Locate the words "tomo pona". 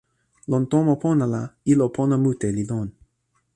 0.71-1.25